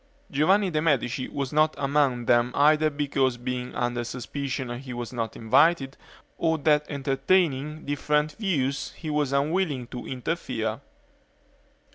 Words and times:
Giovanni 0.31 0.71
de' 0.71 0.81
Medici 0.81 1.27
was 1.27 1.53
not 1.53 1.75
among 1.77 2.25
them 2.25 2.51
either 2.55 2.89
because 2.89 3.37
being 3.37 3.75
under 3.75 4.03
suspicion 4.03 4.79
he 4.79 4.93
was 4.93 5.13
not 5.13 5.35
invited 5.35 5.95
or 6.39 6.57
that 6.57 6.87
entertaining 6.89 7.85
different 7.85 8.31
views 8.31 8.93
he 8.93 9.11
was 9.11 9.31
unwilling 9.31 9.85
to 9.89 10.07
interfere. 10.07 10.81